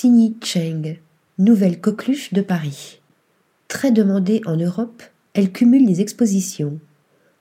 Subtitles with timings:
[0.00, 0.96] Xini Cheng,
[1.36, 3.02] nouvelle coqueluche de Paris.
[3.68, 5.02] Très demandée en Europe,
[5.34, 6.78] elle cumule les expositions.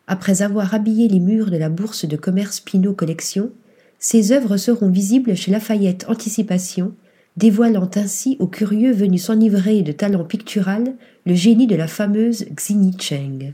[0.08, 3.52] Après avoir habillé les murs de la bourse de commerce Pinot Collection,
[3.98, 6.92] ses œuvres seront visibles chez Lafayette Anticipation,
[7.38, 10.96] dévoilant ainsi aux curieux venus s'enivrer de talent pictural
[11.26, 13.54] le génie de la fameuse Xini Cheng.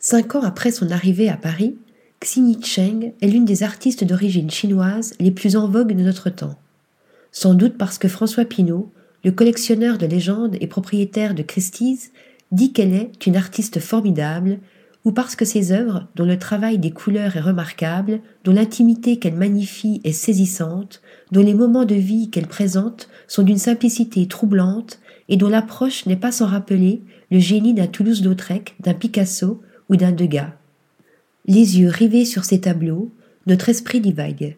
[0.00, 1.76] Cinq ans après son arrivée à Paris,
[2.18, 6.58] Xini Cheng est l'une des artistes d'origine chinoise les plus en vogue de notre temps.
[7.34, 8.92] Sans doute parce que François Pinault,
[9.24, 12.12] le collectionneur de légendes et propriétaire de Christie's,
[12.52, 14.60] dit qu'elle est une artiste formidable,
[15.04, 19.34] ou parce que ses œuvres, dont le travail des couleurs est remarquable, dont l'intimité qu'elle
[19.34, 21.02] magnifie est saisissante,
[21.32, 26.14] dont les moments de vie qu'elle présente sont d'une simplicité troublante, et dont l'approche n'est
[26.14, 30.52] pas sans rappeler le génie d'un Toulouse-Lautrec, d'un Picasso ou d'un Degas.
[31.46, 33.12] Les yeux rivés sur ces tableaux,
[33.46, 34.56] notre esprit divague.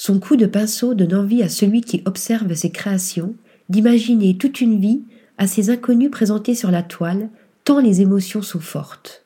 [0.00, 3.34] Son coup de pinceau donne envie à celui qui observe ses créations
[3.68, 5.02] d'imaginer toute une vie
[5.38, 7.30] à ces inconnus présentés sur la toile,
[7.64, 9.24] tant les émotions sont fortes.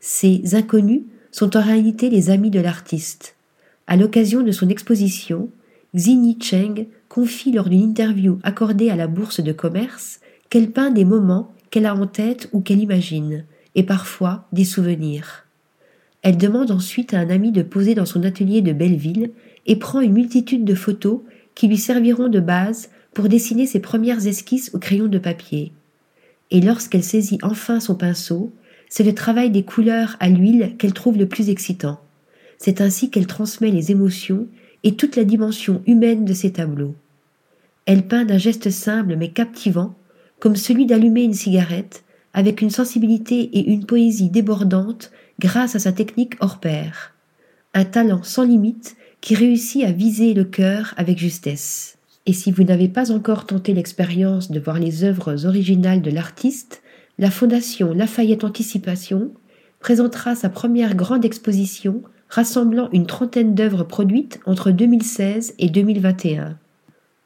[0.00, 3.36] Ces inconnus sont en réalité les amis de l'artiste.
[3.86, 5.50] À l'occasion de son exposition,
[5.94, 10.18] Xini Cheng confie lors d'une interview accordée à la Bourse de commerce
[10.50, 13.44] qu'elle peint des moments qu'elle a en tête ou qu'elle imagine,
[13.76, 15.41] et parfois des souvenirs.
[16.22, 19.32] Elle demande ensuite à un ami de poser dans son atelier de Belleville
[19.66, 21.20] et prend une multitude de photos
[21.54, 25.72] qui lui serviront de base pour dessiner ses premières esquisses au crayon de papier.
[26.50, 28.52] Et lorsqu'elle saisit enfin son pinceau,
[28.88, 32.00] c'est le travail des couleurs à l'huile qu'elle trouve le plus excitant.
[32.58, 34.46] C'est ainsi qu'elle transmet les émotions
[34.84, 36.94] et toute la dimension humaine de ses tableaux.
[37.86, 39.94] Elle peint d'un geste simple mais captivant,
[40.38, 45.92] comme celui d'allumer une cigarette, avec une sensibilité et une poésie débordantes grâce à sa
[45.92, 47.14] technique hors pair.
[47.74, 51.98] Un talent sans limite qui réussit à viser le cœur avec justesse.
[52.26, 56.82] Et si vous n'avez pas encore tenté l'expérience de voir les œuvres originales de l'artiste,
[57.18, 59.32] la Fondation Lafayette Anticipation
[59.80, 66.56] présentera sa première grande exposition rassemblant une trentaine d'œuvres produites entre 2016 et 2021.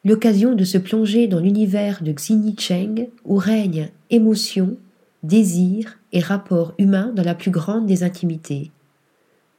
[0.03, 4.77] L'occasion de se plonger dans l'univers de Xini Cheng où règne émotion,
[5.23, 8.71] désir et rapport humain dans la plus grande des intimités.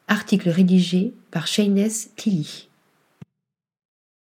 [0.06, 2.67] Article rédigé par Shayness Tilly.